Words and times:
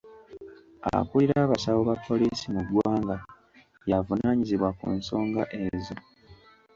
Akulira 0.97 1.35
abasawo 1.45 1.81
ba 1.89 1.95
poliisi 2.05 2.45
mu 2.55 2.61
ggwanga 2.65 3.15
y'avunaanyizibwa 3.89 4.69
ku 4.77 4.85
nsonga 4.97 5.41
ezo. 5.63 5.95